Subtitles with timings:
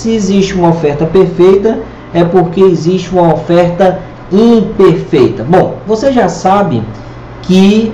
[0.00, 1.78] Se existe uma oferta perfeita,
[2.14, 3.98] é porque existe uma oferta
[4.32, 5.44] imperfeita.
[5.44, 6.82] Bom, você já sabe
[7.42, 7.92] que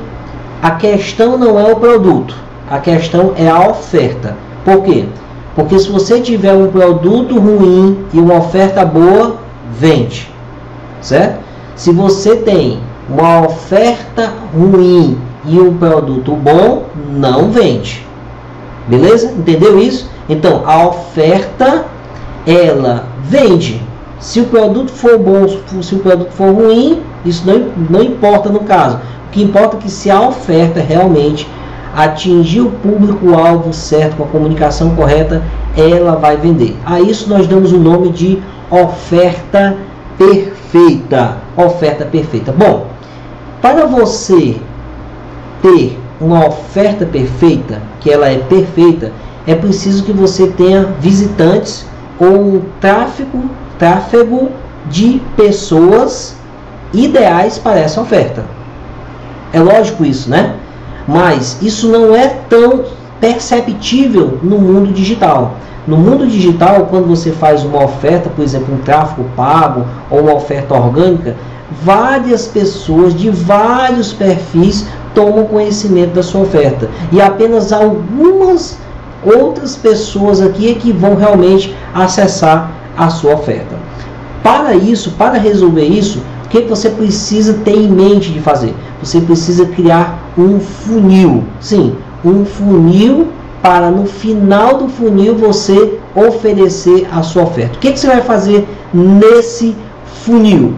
[0.62, 2.32] a questão não é o produto,
[2.70, 4.36] a questão é a oferta.
[4.64, 5.06] Por quê?
[5.56, 9.38] Porque se você tiver um produto ruim e uma oferta boa,
[9.76, 10.30] vende.
[11.00, 11.40] Certo?
[11.74, 12.78] Se você tem
[13.10, 18.06] uma oferta ruim e um produto bom, não vende.
[18.86, 19.32] Beleza?
[19.36, 20.08] Entendeu isso?
[20.28, 21.95] Então, a oferta
[22.46, 23.82] ela vende.
[24.20, 25.46] Se o produto for bom,
[25.82, 28.98] se o produto for ruim, isso não, não importa no caso.
[29.28, 31.46] O que importa é que se a oferta realmente
[31.94, 35.42] atingir o público-alvo certo, com a comunicação correta,
[35.76, 36.76] ela vai vender.
[36.84, 38.38] A isso nós damos o nome de
[38.70, 39.76] oferta
[40.16, 41.38] perfeita.
[41.56, 42.52] Oferta perfeita.
[42.52, 42.86] Bom,
[43.60, 44.56] para você
[45.62, 49.12] ter uma oferta perfeita, que ela é perfeita,
[49.46, 51.86] é preciso que você tenha visitantes
[52.18, 53.44] ou um tráfego,
[53.78, 54.50] tráfego
[54.88, 56.36] de pessoas
[56.92, 58.44] ideais para essa oferta.
[59.52, 60.54] É lógico isso, né?
[61.06, 62.84] Mas isso não é tão
[63.20, 65.54] perceptível no mundo digital.
[65.86, 70.34] No mundo digital, quando você faz uma oferta, por exemplo, um tráfego pago ou uma
[70.34, 71.36] oferta orgânica,
[71.82, 78.78] várias pessoas de vários perfis tomam conhecimento da sua oferta e apenas algumas
[79.26, 83.76] outras pessoas aqui é que vão realmente acessar a sua oferta.
[84.42, 88.72] Para isso, para resolver isso, o que você precisa ter em mente de fazer?
[89.02, 91.44] Você precisa criar um funil.
[91.60, 93.28] Sim, um funil
[93.60, 97.76] para no final do funil você oferecer a sua oferta.
[97.76, 99.74] O que, que você vai fazer nesse
[100.24, 100.74] funil?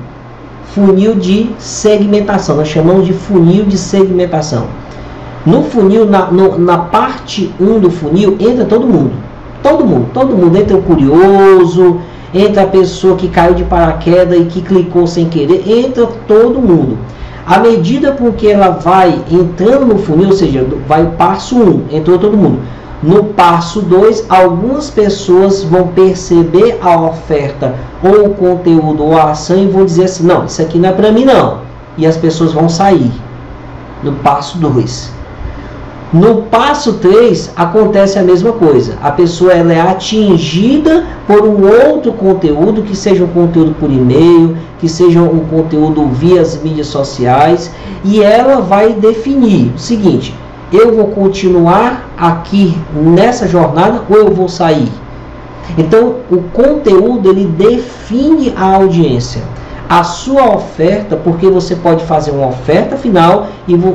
[0.74, 2.56] Funil de segmentação.
[2.56, 4.68] Nós chamamos de funil de segmentação.
[5.46, 9.12] No funil, na, no, na parte 1 do funil, entra todo mundo.
[9.62, 10.56] Todo mundo, todo mundo.
[10.56, 11.98] Entra o curioso,
[12.32, 16.98] entra a pessoa que caiu de paraquedas e que clicou sem querer, entra todo mundo.
[17.46, 21.96] À medida com que ela vai entrando no funil, ou seja, vai o passo 1,
[21.96, 22.60] entrou todo mundo.
[23.02, 29.56] No passo 2, algumas pessoas vão perceber a oferta ou o conteúdo ou a ação
[29.56, 31.60] e vão dizer assim: não, isso aqui não é para mim não.
[31.96, 33.10] E as pessoas vão sair.
[34.02, 35.17] No passo 2.
[36.10, 38.96] No passo 3 acontece a mesma coisa.
[39.02, 44.56] A pessoa ela é atingida por um outro conteúdo, que seja um conteúdo por e-mail,
[44.78, 47.70] que seja um conteúdo via as mídias sociais,
[48.02, 50.34] e ela vai definir o seguinte:
[50.72, 54.90] eu vou continuar aqui nessa jornada ou eu vou sair?
[55.76, 59.42] Então, o conteúdo ele define a audiência
[59.88, 63.48] a sua oferta, porque você pode fazer uma oferta final,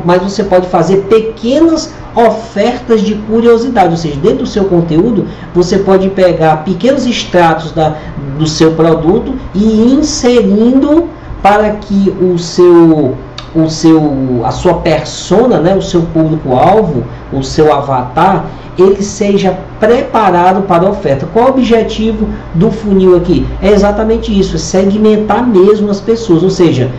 [0.03, 5.79] mas você pode fazer pequenas ofertas de curiosidade, ou seja, dentro do seu conteúdo você
[5.79, 7.95] pode pegar pequenos extratos da,
[8.37, 11.09] do seu produto e ir inserindo
[11.41, 13.15] para que o seu
[13.55, 18.45] o seu a sua persona, né, o seu público alvo, o seu avatar,
[18.77, 21.27] ele seja preparado para a oferta.
[21.31, 23.45] Qual o objetivo do funil aqui?
[23.61, 26.89] É exatamente isso, é segmentar mesmo as pessoas, ou seja,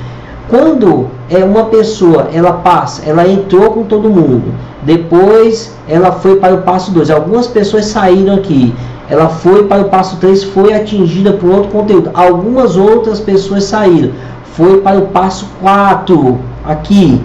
[0.49, 6.55] quando é uma pessoa, ela passa, ela entrou com todo mundo, depois ela foi para
[6.55, 7.11] o passo 2.
[7.11, 8.75] Algumas pessoas saíram aqui,
[9.09, 12.11] ela foi para o passo 3, foi atingida por outro conteúdo.
[12.15, 14.12] Algumas outras pessoas saíram,
[14.55, 17.21] foi para o passo 4, aqui,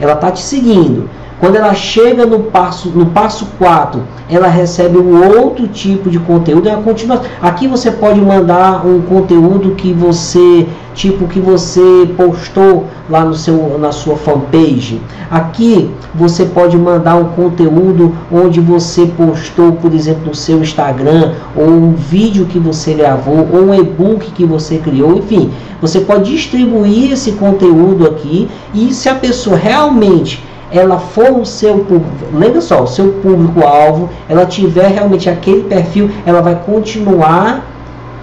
[0.00, 1.08] ela está te seguindo.
[1.38, 6.66] Quando ela chega no passo, no passo 4, ela recebe um outro tipo de conteúdo.
[6.66, 7.20] Ela continua.
[7.42, 11.80] Aqui você pode mandar um conteúdo que você, tipo que você
[12.16, 15.00] postou lá no seu, na sua fanpage.
[15.30, 21.68] Aqui você pode mandar um conteúdo onde você postou, por exemplo, no seu Instagram, ou
[21.68, 25.50] um vídeo que você gravou, ou um e-book que você criou, enfim.
[25.80, 30.42] Você pode distribuir esse conteúdo aqui e se a pessoa realmente
[30.72, 36.10] ela for o seu público, lembra só, o seu público-alvo, ela tiver realmente aquele perfil,
[36.24, 37.64] ela vai continuar,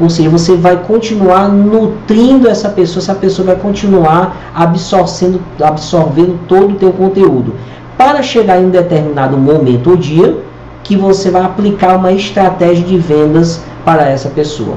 [0.03, 6.73] ou seja, você vai continuar nutrindo essa pessoa, essa pessoa vai continuar absorvendo, absorvendo todo
[6.73, 7.53] o teu conteúdo.
[7.97, 10.38] Para chegar em um determinado momento ou dia,
[10.83, 14.71] que você vai aplicar uma estratégia de vendas para essa pessoa.